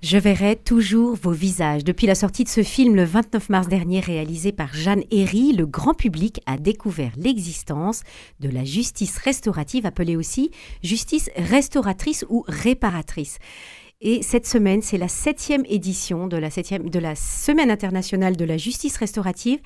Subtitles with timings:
[0.00, 1.82] Je verrai toujours vos visages.
[1.82, 5.66] Depuis la sortie de ce film le 29 mars dernier réalisé par Jeanne Herry, le
[5.66, 8.04] grand public a découvert l'existence
[8.38, 10.52] de la justice restaurative, appelée aussi
[10.84, 13.38] justice restauratrice ou réparatrice.
[14.00, 18.44] Et cette semaine, c'est la septième édition de la, septième, de la Semaine internationale de
[18.44, 19.58] la justice restaurative.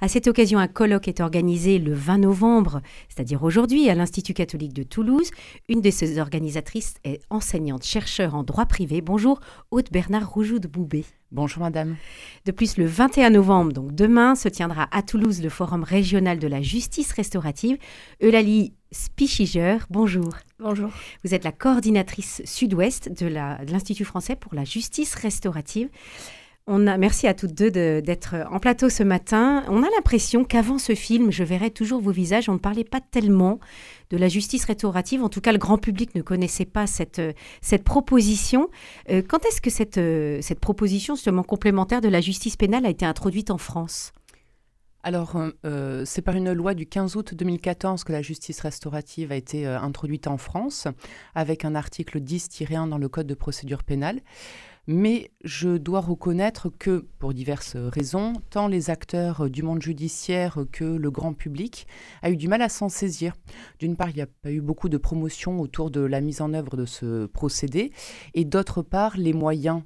[0.00, 4.74] À cette occasion, un colloque est organisé le 20 novembre, c'est-à-dire aujourd'hui, à l'Institut catholique
[4.74, 5.32] de Toulouse.
[5.68, 9.00] Une de ses organisatrices est enseignante, chercheur en droit privé.
[9.00, 9.40] Bonjour,
[9.72, 11.04] Haute Bernard Roujoud Boubé.
[11.32, 11.96] Bonjour madame.
[12.44, 16.46] De plus, le 21 novembre, donc demain, se tiendra à Toulouse le Forum régional de
[16.46, 17.76] la justice restaurative.
[18.22, 20.30] Eulalie Spichiger, bonjour.
[20.58, 20.90] Bonjour.
[21.24, 25.88] Vous êtes la coordinatrice sud-ouest de l'Institut français pour la justice restaurative.
[26.66, 29.64] On a, merci à toutes deux d'être en plateau ce matin.
[29.68, 32.48] On a l'impression qu'avant ce film, je verrai toujours vos visages.
[32.48, 33.60] On ne parlait pas tellement
[34.10, 35.22] de la justice restaurative.
[35.22, 37.22] En tout cas, le grand public ne connaissait pas cette,
[37.60, 38.70] cette proposition.
[39.08, 42.90] Euh, quand est-ce que cette, euh, cette proposition, justement complémentaire de la justice pénale, a
[42.90, 44.12] été introduite en France?
[45.02, 45.34] Alors,
[45.64, 49.66] euh, c'est par une loi du 15 août 2014 que la justice restaurative a été
[49.66, 50.88] introduite en France,
[51.34, 54.20] avec un article 10-1 dans le Code de procédure pénale.
[54.86, 60.84] Mais je dois reconnaître que, pour diverses raisons, tant les acteurs du monde judiciaire que
[60.84, 61.86] le grand public
[62.22, 63.34] a eu du mal à s'en saisir.
[63.78, 66.52] D'une part, il n'y a pas eu beaucoup de promotion autour de la mise en
[66.54, 67.92] œuvre de ce procédé,
[68.34, 69.82] et d'autre part, les moyens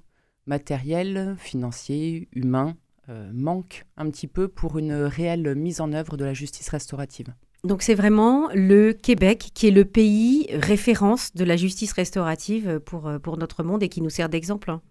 [0.46, 2.76] matériels, financiers, humains
[3.08, 7.34] euh, manquent un petit peu pour une réelle mise en œuvre de la justice restaurative.
[7.64, 13.06] Donc c'est vraiment le Québec qui est le pays référence de la justice restaurative pour,
[13.06, 14.70] euh, pour notre monde et qui nous sert d'exemple.
[14.70, 14.82] Hein.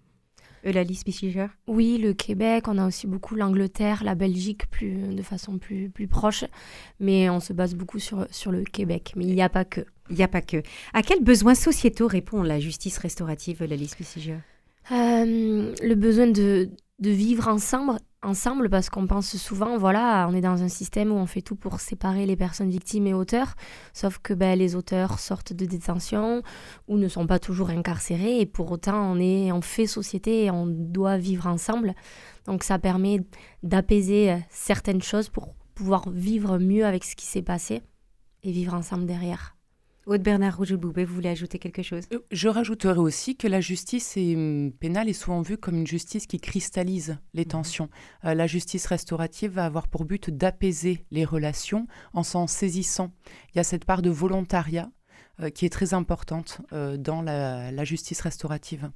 [0.66, 5.58] Eulalie Spichiger Oui, le Québec, on a aussi beaucoup l'Angleterre, la Belgique plus, de façon
[5.58, 6.46] plus, plus proche,
[7.00, 9.14] mais on se base beaucoup sur, sur le Québec.
[9.16, 9.82] Mais il n'y a pas que.
[10.10, 10.62] Il n'y a pas que.
[10.94, 14.38] À quels besoins sociétaux répond la justice restaurative, Eulalie Spichiger?
[14.92, 16.70] Euh, Le besoin de,
[17.04, 21.16] de vivre ensemble ensemble parce qu'on pense souvent, voilà, on est dans un système où
[21.16, 23.56] on fait tout pour séparer les personnes victimes et auteurs,
[23.92, 26.42] sauf que ben, les auteurs sortent de détention
[26.88, 30.52] ou ne sont pas toujours incarcérés et pour autant on, est, on fait société et
[30.52, 31.96] on doit vivre ensemble.
[32.46, 33.20] Donc ça permet
[33.62, 37.82] d'apaiser certaines choses pour pouvoir vivre mieux avec ce qui s'est passé
[38.44, 39.53] et vivre ensemble derrière.
[40.06, 42.04] Aude Bernard Rougeau-Boubet, vous voulez ajouter quelque chose?
[42.12, 46.28] Euh, Je rajouterai aussi que la justice hum, pénale est souvent vue comme une justice
[46.28, 47.48] qui cristallise les mhm.
[47.48, 47.90] tensions.
[48.26, 53.14] Euh, la justice restaurative va avoir pour but d'apaiser les relations en s'en saisissant.
[53.54, 54.92] Il y a cette part de volontariat
[55.40, 58.92] euh, qui est très importante dans la, justice restaurative.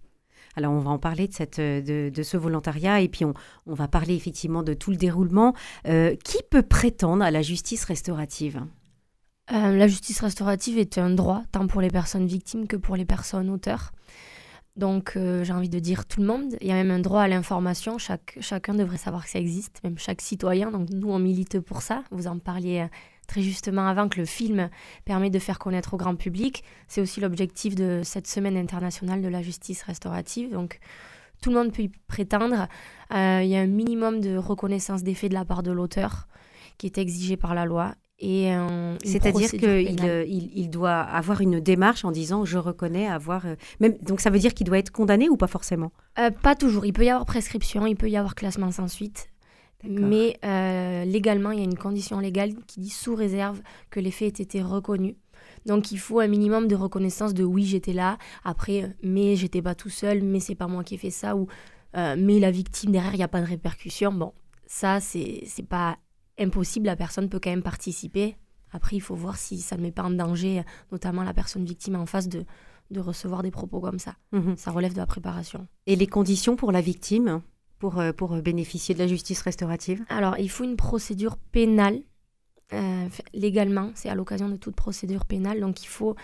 [0.58, 3.34] Alors on va en parler de, cette, de, ce volontariat et puis on,
[3.66, 5.54] on, va parler effectivement de tout le déroulement.
[5.86, 8.66] qui peut prétendre à la justice restaurative?
[9.52, 13.06] Euh, la justice restaurative est un droit, tant pour les personnes victimes que pour les
[13.06, 13.92] personnes auteurs.
[14.76, 16.56] Donc euh, j'ai envie de dire tout le monde.
[16.60, 17.98] Il y a même un droit à l'information.
[17.98, 20.70] Chaque, chacun devrait savoir que ça existe, même chaque citoyen.
[20.70, 22.04] Donc nous, on milite pour ça.
[22.12, 22.88] Vous en parliez euh,
[23.26, 24.70] très justement avant que le film
[25.06, 26.64] permet de faire connaître au grand public.
[26.90, 30.52] C'est aussi l'objectif de cette semaine internationale de la justice restaurative.
[30.52, 30.80] Donc
[31.42, 32.68] tout le monde peut y prétendre.
[33.12, 36.28] il y a un minimum de reconnaissance des faits de la part de l'auteur
[36.78, 42.12] qui est exigé par la loi c'est-à-dire qu'il euh, il, doit avoir une démarche en
[42.12, 43.46] disant je reconnais avoir.
[43.46, 45.92] Euh, même, donc ça veut dire qu'il doit être condamné ou pas forcément?
[46.18, 46.86] Euh, Pas toujours.
[46.86, 49.30] Il peut y avoir prescription, il peut y avoir classement sans suite.
[49.84, 50.40] Mais
[51.06, 53.62] légalement, il y a une condition légale qui dit sous réserve
[53.92, 55.16] que les faits aient été reconnus.
[55.66, 58.18] Donc il faut un minimum de reconnaissance de oui, j'étais là.
[58.44, 61.36] Après, mais j'étais pas tout seul, mais c'est pas moi qui ai fait ça.
[61.36, 61.48] Ou
[61.94, 64.12] mais la victime derrière, il n'y a pas de répercussion.
[64.12, 64.34] Bon,
[64.66, 65.98] ça, c'est pas
[66.40, 68.38] impossible, la personne peut quand même participer.
[68.72, 71.96] Après, il faut voir si ça ne met pas en danger, notamment la personne victime
[71.96, 72.46] en face de,
[72.92, 74.16] de recevoir des propos comme ça.
[74.32, 74.58] Mhm.
[74.58, 75.68] Ça relève de la préparation.
[75.86, 77.42] Et les conditions pour la victime
[77.80, 80.04] pour, euh, pour bénéficier de la justice restaurative?
[80.10, 82.02] Alors, il faut une procédure pénale.
[82.74, 86.16] Euh, légalement, c'est à l'occasion de toute procédure pénale, donc il faut euh,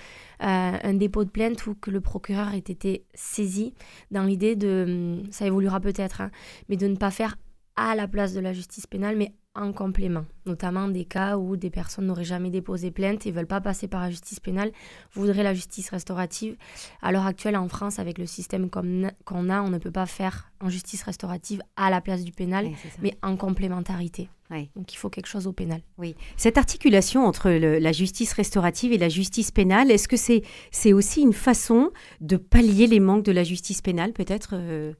[0.42, 3.74] un dépôt de plainte ou que le procureur ait été saisi
[4.12, 6.32] dans l'idée de, hum, ça évoluera peut-être, hein,
[6.68, 7.38] mais de ne pas faire
[7.78, 11.70] à la place de la justice pénale, mais en complément, notamment des cas où des
[11.70, 14.72] personnes n'auraient jamais déposé plainte et ne veulent pas passer par la justice pénale,
[15.14, 16.56] voudraient la justice restaurative.
[17.02, 20.52] À l'heure actuelle, en France, avec le système qu'on a, on ne peut pas faire
[20.60, 22.70] en justice restaurative à la place du pénal,
[23.02, 24.30] mais en complémentarité.
[24.76, 25.82] Donc il faut quelque chose au pénal.
[25.98, 26.16] Oui.
[26.38, 31.34] Cette articulation entre la justice restaurative et la justice pénale, est-ce que c'est aussi une
[31.34, 31.92] façon
[32.22, 34.94] de pallier les manques de la justice pénale, peut-être euh,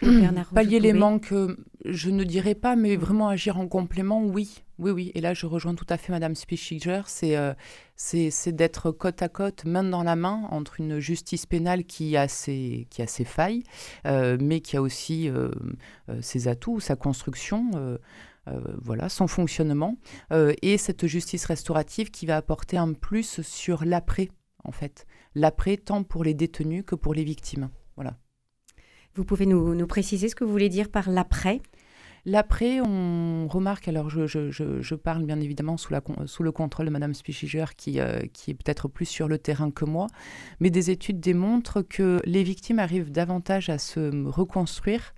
[0.54, 1.32] Pallier les manques,
[1.88, 4.62] je ne dirais pas, mais vraiment agir en complément, oui.
[4.78, 5.12] Oui, oui.
[5.14, 7.02] Et là, je rejoins tout à fait Madame Spichiger.
[7.22, 7.54] Euh,
[7.96, 12.16] c'est c'est d'être côte à côte, main dans la main, entre une justice pénale qui
[12.16, 13.62] a ses, qui a ses failles,
[14.06, 15.50] euh, mais qui a aussi euh,
[16.20, 17.70] ses atouts, sa construction.
[18.82, 19.96] voilà, son fonctionnement,
[20.62, 24.28] et cette justice restaurative qui va apporter un plus sur l'après,
[24.62, 25.04] en fait.
[25.34, 27.70] L'après, tant pour les détenus que pour les victimes.
[27.96, 28.16] Voilà.
[29.16, 31.62] Vous pouvez nous, préciser ce que vous voulez dire par l'après?
[32.28, 37.14] L'après, on remarque, alors je, parle bien évidemment sous, la, sous le contrôle de Madame
[37.14, 40.08] Spichiger qui, euh, qui est peut-être plus sur le terrain que moi,
[40.58, 45.14] mais des études démontrent que les victimes arrivent davantage à se reconstruire,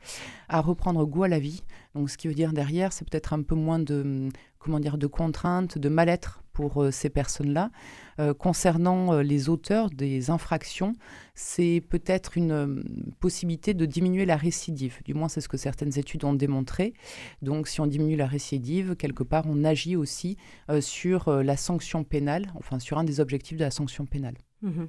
[0.51, 1.63] à reprendre goût à la vie.
[1.95, 4.29] Donc ce qui veut dire derrière, c'est peut-être un peu moins de,
[4.59, 7.71] comment dire, de contraintes, de mal-être pour euh, ces personnes-là.
[8.19, 10.93] Euh, concernant euh, les auteurs des infractions,
[11.37, 12.83] c'est peut-être une
[13.21, 14.97] possibilité de diminuer la récidive.
[15.05, 16.95] Du moins, c'est ce que certaines études ont démontré.
[17.43, 20.37] Donc, si on diminue la récidive, quelque part, on agit aussi
[20.81, 24.35] sur la sanction pénale, enfin sur un des objectifs de la sanction pénale.
[24.61, 24.89] Mhm.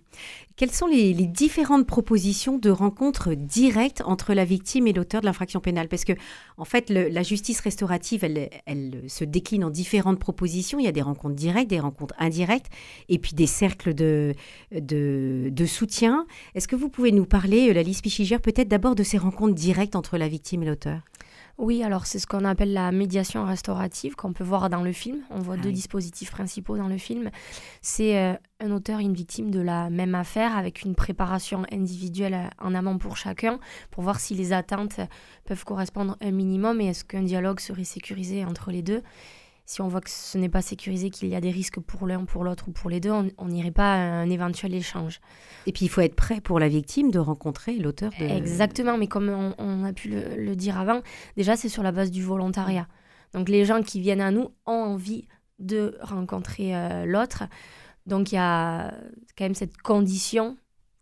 [0.56, 5.60] Quelles sont les, différentes propositions de rencontres directes entre la victime et l'auteur de l'infraction
[5.60, 5.88] pénale?
[5.88, 6.14] Parce que,
[6.58, 10.80] en fait, la justice restaurative, elle, se décline en différentes propositions.
[10.80, 12.72] Il y a des rencontres directes, des rencontres indirectes,
[13.10, 14.34] et puis des cercles de,
[14.72, 16.26] de, soutien.
[16.56, 19.96] Est-ce que vous pouvez nous parler, la liste Pichiger, peut-être d'abord de ces rencontres directes
[19.96, 21.02] entre la victime et l'auteur?
[21.60, 25.20] Oui, alors c'est ce qu'on appelle la médiation restaurative qu'on peut voir dans le film.
[25.30, 27.30] On voit ah deux dispositifs principaux dans le film.
[27.82, 32.34] C'est euh, un auteur et une victime de la même affaire avec une préparation individuelle
[32.34, 33.60] euh, en amont pour chacun
[33.92, 35.02] pour voir si les attentes
[35.44, 39.04] peuvent correspondre un minimum et est-ce qu'un dialogue serait sécurisé entre les deux
[39.70, 42.26] si on voit que ce n'est pas sécurisé, qu'il y a des risques pour l'un,
[42.26, 45.22] pour l'autre ou pour les deux, on n'irait pas à un éventuel échange.
[45.68, 48.26] Et puis il faut être prêt pour la victime de rencontrer l'auteur de...
[48.26, 51.02] Exactement, mais comme on, a pu le, dire avant,
[51.38, 52.88] déjà c'est sur la base du volontariat.
[53.34, 55.28] Donc les gens qui viennent à nous ont envie
[55.60, 57.44] de rencontrer euh, l'autre.
[58.08, 58.92] Donc il y a
[59.38, 60.58] quand même cette condition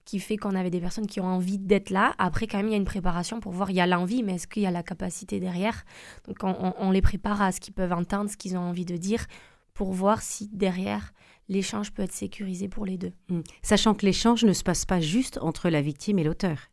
[0.08, 2.16] qui fait qu'on avait des personnes qui ont envie d'être là.
[2.18, 4.36] Après, quand même, il y a une préparation pour voir, il y a l'envie, mais
[4.36, 5.84] est-ce qu'il y a la capacité derrière?
[6.28, 9.26] Donc, on, les prépare à ce qu'ils peuvent entendre, ce qu'ils ont envie de dire,
[9.74, 11.14] pour voir si derrière,
[11.50, 13.12] l'échange peut être sécurisé pour les deux.
[13.28, 13.42] Hmm.
[13.62, 16.70] Sachant que l'échange ne se passe pas juste entre la victime et l'auteur.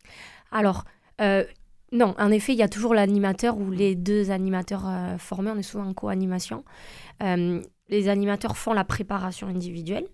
[0.52, 0.84] Alors,
[1.20, 1.44] euh,
[1.90, 5.58] non, en effet, il y a toujours l'animateur ou les deux animateurs euh, formés, on
[5.58, 6.64] est souvent en co-animation.
[7.24, 10.06] Euh, les animateurs font la préparation individuelle,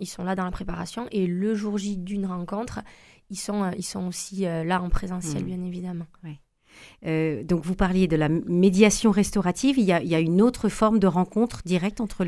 [0.00, 2.80] ils sont là dans la préparation et le jour J d'une rencontre,
[3.30, 5.46] ils sont, euh, ils sont aussi euh, là en présentiel, mmh.
[5.46, 6.06] bien évidemment.
[7.06, 10.40] Euh, donc vous parliez de la médiation restaurative, il y, a, il y a une
[10.40, 12.24] autre forme de rencontre directe entre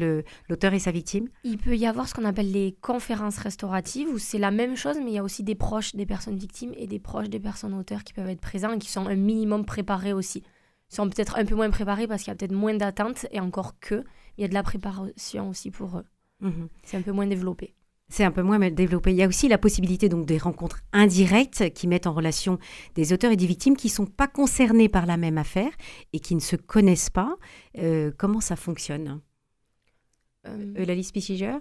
[0.49, 1.29] l'auteur et sa victime?
[1.45, 4.97] Il peut y avoir ce qu'on appelle les conférences restauratives, où c'est la même chose,
[4.99, 7.75] mais il y a aussi des proches des personnes victimes et des proches des personnes
[7.75, 10.43] auteurs qui peuvent être présents et qui sont un minimum préparés aussi.
[10.91, 13.41] Ils sont peut-être un peu moins préparés parce qu'il y a peut-être moins d'attentes, et
[13.41, 14.03] encore que,
[14.37, 16.05] il y a de la préparation aussi pour eux.
[16.41, 16.69] Mhm.
[16.83, 17.75] C'est un peu moins développé.
[18.11, 19.13] C'est un peu moins développé.
[19.13, 22.59] Il y a aussi la possibilité donc des rencontres indirectes qui mettent en relation
[22.97, 25.71] des auteurs et des victimes qui ne sont pas concernés par la même affaire
[26.13, 27.37] et qui ne se connaissent pas.
[27.79, 29.21] Euh, comment ça fonctionne?
[30.47, 30.75] Euh...
[30.77, 31.59] euh la liste Pichiger?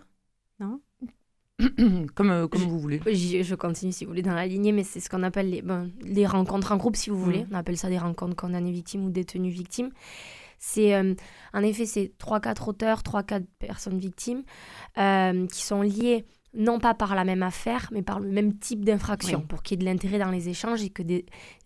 [0.59, 0.81] Non?
[2.15, 3.01] Comme, euh, comme vous voulez.
[3.05, 5.61] Je, continue si vous voulez dans la lignée, mais c'est ce qu'on appelle les,
[6.03, 7.43] les rencontres en groupe, si vous voulez.
[7.43, 7.47] Mm.
[7.51, 9.91] On appelle ça des rencontres condamnées victimes ou détenues victimes.
[10.59, 11.15] C'est euh,
[11.53, 14.44] en effet c'est trois quatre auteurs, trois quatre personnes victimes
[14.97, 18.83] euh, qui sont liées non pas par la même affaire, mais par le même type
[18.83, 21.03] d'infraction, pour qu'il y ait de l'intérêt dans les échanges et que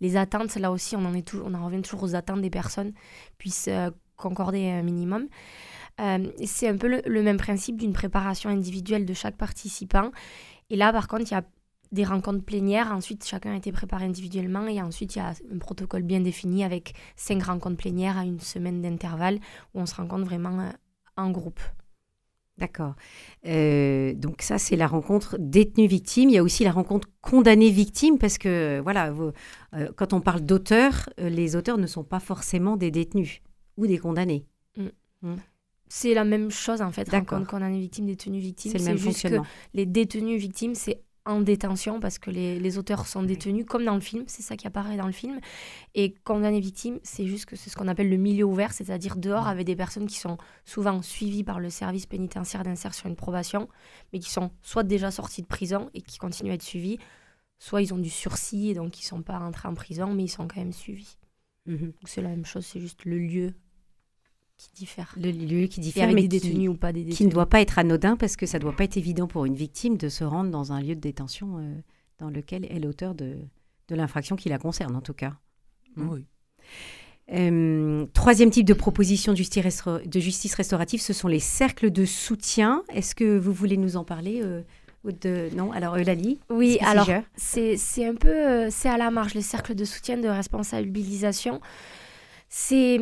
[0.02, 2.50] les attentes, là aussi, on en, est toujours, on en revient toujours aux attentes des
[2.50, 2.92] personnes,
[3.38, 5.28] puissent euh, concorder un minimum.
[6.44, 10.12] c'est un peu le, le même principe d'une préparation individuelle de chaque participant.
[10.70, 11.44] Et là, par contre, il y a
[11.94, 12.92] des rencontres plénières.
[12.92, 16.64] Ensuite, chacun a été préparé individuellement et ensuite, il y a un protocole bien défini
[16.64, 19.40] avec cinq rencontres plénières à une semaine d'intervalle
[19.74, 20.70] où on se rencontre vraiment euh,
[21.16, 21.62] en groupe.
[22.58, 22.96] D'accord.
[23.46, 26.30] Euh, donc ça, c'est la rencontre détenu-victime.
[26.30, 29.14] Il y a aussi la rencontre condamné-victime parce que, voilà,
[29.74, 33.42] euh, quand on parle d'auteurs, les auteurs ne sont pas forcément des détenus
[33.78, 34.46] ou des condamnés.
[34.78, 34.88] Mm.
[35.22, 35.36] Mm.
[35.90, 38.72] C'est la même chose en fait, rencontre condamné-victime, détenu-victime.
[38.72, 39.38] C'est le même juste que
[39.76, 44.02] les détenus victimes, c'est en détention parce que les, auteurs sont détenus, comme dans le
[44.02, 45.40] film, c'est ça qui apparaît dans le film.
[45.96, 49.48] Et condamné victime, c'est juste que c'est ce qu'on appelle le milieu ouvert, c'est-à-dire dehors
[49.48, 53.70] avec des personnes qui sont souvent suivies par le service pénitentiaire d'insertion et de probation,
[54.12, 57.00] mais qui sont soit déjà sorties de prison et qui continuent à être suivies,
[57.58, 60.24] soit ils ont du sursis et donc ils ne sont pas rentrés en prison, mais
[60.24, 61.18] ils sont quand même suivis.
[61.66, 61.94] Mhm.
[62.06, 63.54] C'est la même chose, c'est juste le lieu
[64.64, 65.14] qui diffère.
[65.18, 67.18] Le lieu qui diffère, mais des détenus ou pas des détenus.
[67.18, 69.46] Qui ne doit pas être anodin parce que ça ne doit pas être évident pour
[69.46, 71.76] une victime de se rendre dans un lieu de détention euh,
[72.20, 73.38] dans lequel est l'auteur de,
[73.90, 75.34] de l'infraction qui la concerne, en tout cas.
[75.96, 76.10] Mmh.
[76.10, 76.26] Oui.
[78.14, 82.84] troisième type de proposition de justice, de justice, restaurative, ce sont les cercles de soutien.
[82.90, 84.44] Est-ce que vous voulez nous en parler
[85.04, 85.50] ou de...
[85.56, 89.86] Non, alors Eulalie Oui, alors c'est un peu, c'est à la marge, les cercles de
[89.86, 91.60] soutien, de responsabilisation.
[92.50, 93.00] C'est...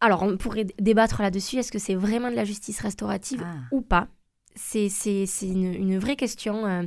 [0.00, 3.56] Alors, on pourrait débattre là-dessus, est-ce que c'est vraiment de la justice restaurative ah.
[3.72, 4.08] ou pas?
[4.54, 4.88] C'est
[5.42, 6.66] une, une, vraie question.
[6.66, 6.82] Euh,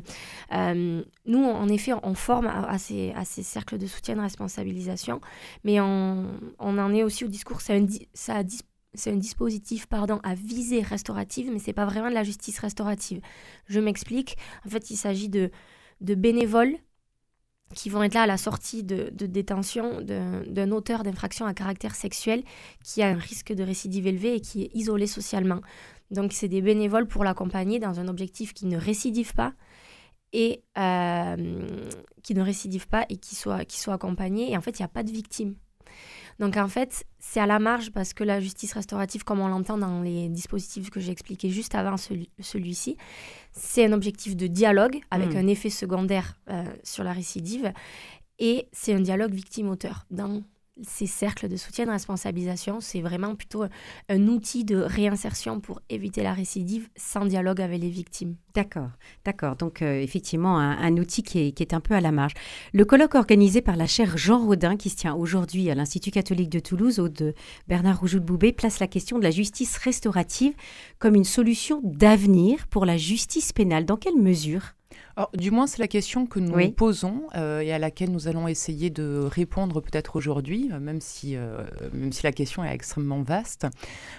[0.53, 5.21] euh, nous, en effet, on forme à, ces, à, ces, cercles de soutien de responsabilisation,
[5.63, 6.27] mais on,
[6.59, 7.61] on en est aussi au discours.
[7.61, 8.41] C'est un, ça
[9.05, 13.21] un dispositif pardon, à visée restaurative, mais ce n'est pas vraiment de la justice restaurative.
[13.67, 14.37] Je m'explique.
[14.65, 15.49] En fait, il s'agit de,
[16.01, 16.75] de bénévoles
[17.73, 22.43] qui vont être là à la sortie de, détention d'un auteur d'infraction à caractère sexuel
[22.83, 25.61] qui a un risque de récidive élevé et qui est isolé socialement.
[26.11, 29.53] Donc, c'est des bénévoles pour l'accompagner dans un objectif qui ne récidive pas
[30.33, 31.67] et euh,
[32.23, 34.51] qui ne récidive pas et qui soit, qui soit accompagné.
[34.51, 35.55] Et en fait, il n'y a pas de victime.
[36.39, 39.77] Donc en fait, c'est à la marge parce que la justice restaurative, comme on l'entend
[39.77, 42.29] dans les dispositifs que j'ai expliqués juste avant celui,
[42.73, 42.97] ci
[43.51, 45.37] c'est un objectif de dialogue avec hmm.
[45.37, 47.73] un effet secondaire euh, sur la récidive
[48.39, 50.41] et c'est un dialogue victime-auteur dans
[50.81, 53.65] ces cercles de soutien de responsabilisation, c'est vraiment plutôt
[54.09, 58.35] un outil de réinsertion pour éviter la récidive sans dialogue avec les victimes.
[58.55, 58.89] D'accord,
[59.25, 59.55] d'accord.
[59.55, 62.33] Donc euh, effectivement, un, outil qui est, un peu à la marge.
[62.73, 66.49] Le colloque organisé par la chaire Jean Rodin, qui se tient aujourd'hui à l'Institut catholique
[66.49, 67.33] de Toulouse, au de
[67.67, 70.53] Bernard Roujoux de Boubé, place la question de la justice restaurative
[70.99, 73.85] comme une solution d'avenir pour la justice pénale.
[73.85, 74.73] Dans quelle mesure?
[75.33, 78.89] Du moins, c'est la question que nous posons euh, et à laquelle nous allons essayer
[78.89, 81.63] de répondre peut-être aujourd'hui, euh, même, si, euh,
[81.93, 83.67] même si la question est extrêmement vaste.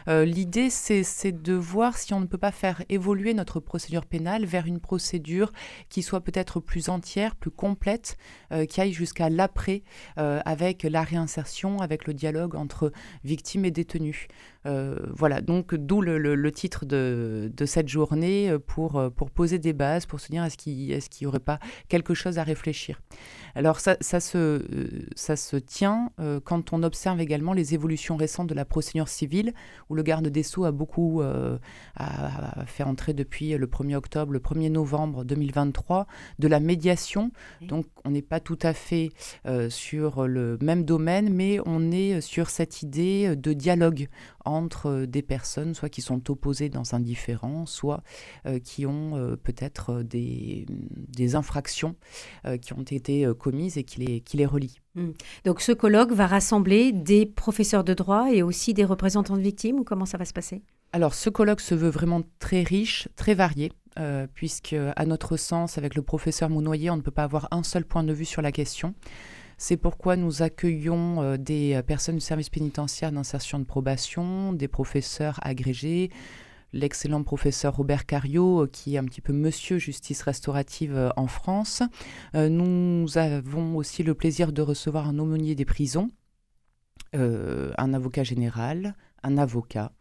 [0.06, 4.66] L'idée, c'est de voir si on ne peut pas faire évoluer notre procédure pénale vers
[4.66, 5.52] une procédure
[5.88, 8.16] qui soit peut-être plus entière, plus complète,
[8.68, 9.82] qui aille jusqu'à l'après,
[10.16, 12.92] avec la réinsertion, avec le dialogue entre
[13.24, 14.28] victimes et détenus.
[14.64, 20.20] voilà, donc d'où le, titre de, de, cette journée pour, pour poser des bases, pour
[20.20, 21.58] se dire est-ce qu'il est-ce qu'il n'y aurait pas
[21.88, 23.00] quelque chose à réfléchir?
[23.54, 28.16] Alors ça, ça, se, euh, ça se tient euh, quand on observe également les évolutions
[28.16, 29.52] récentes de la procédure civile,
[29.90, 31.58] où le garde des Sceaux a beaucoup euh,
[32.66, 36.06] fait entrer depuis le 1er octobre, le 1er novembre 2023,
[36.38, 37.30] de la médiation.
[37.60, 39.10] Donc on n'est pas tout à fait
[39.68, 44.08] sur le même domaine, mais on est sur cette idée de dialogue
[44.44, 48.02] entre des personnes, soit qui sont opposées dans un différent, soit
[48.64, 51.96] qui ont peut-être des, des infractions
[52.46, 54.80] euh, qui ont été euh, commises et qui les, qui les relient.
[54.94, 55.12] Hmm.
[55.44, 59.78] Donc ce colloque va rassembler des professeurs de droit et aussi des représentants de victimes
[59.78, 60.62] ou comment ça va se passer?
[60.92, 63.72] Alors ce colloque se veut vraiment très riche, très varié.
[63.98, 67.62] Euh, puisque, à notre sens, avec le professeur Mounoyer, on ne peut pas avoir un
[67.62, 68.94] seul point de vue sur la question.
[69.58, 76.10] C'est pourquoi nous accueillons des personnes du service pénitentiaire d'insertion de probation, des professeurs agrégés,
[76.72, 81.26] l'excellent professeur Robert Cario, euh, qui est un petit peu monsieur justice restaurative euh, en
[81.26, 81.82] France.
[82.34, 86.10] Euh, nous avons aussi le plaisir de recevoir un aumônier des prisons,
[87.14, 89.92] un avocat général, un avocat,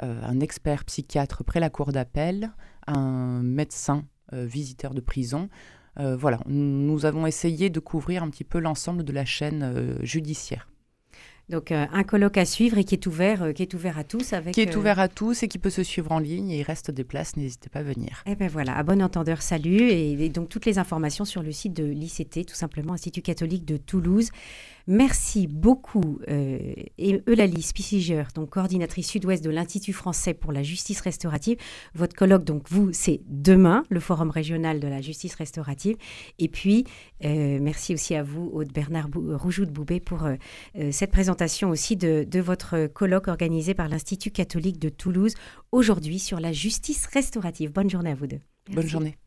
[0.00, 2.52] un expert psychiatre près la cour d'appel,
[2.86, 5.48] un médecin visiteur de prison.
[5.98, 10.68] Voilà, nous avons essayé de couvrir un petit peu l'ensemble de la chaîne judiciaire.
[11.48, 14.04] Donc euh, un colloque à suivre et qui est ouvert, euh, qui est ouvert à
[14.04, 14.52] tous avec.
[14.52, 16.50] Qui est euh, ouvert à tous et qui peut se suivre en ligne.
[16.50, 18.22] Et il reste des places, n'hésitez pas à venir.
[18.26, 21.72] Eh bien voilà, à bon entendeur, salut et, donc toutes les informations sur le site
[21.72, 24.30] de l'ICT, tout simplement Institut catholique de Toulouse.
[24.90, 31.02] Merci beaucoup, euh, et Eulalie Spissiger, donc coordinatrice sud-ouest de l'Institut français pour la justice
[31.02, 31.58] restaurative.
[31.94, 35.96] Votre colloque, donc vous, c'est demain, le Forum régional de la justice restaurative.
[36.38, 36.86] Et puis,
[37.22, 40.36] euh, merci aussi à vous, Aude Bernard Roujoux de Boubé, pour euh,
[40.90, 45.34] cette présentation aussi de, de votre colloque organisé par l'Institut catholique de Toulouse
[45.70, 47.74] aujourd'hui sur la justice restaurative.
[47.74, 48.40] Bonne journée à vous deux.
[48.72, 49.18] Bonne journée.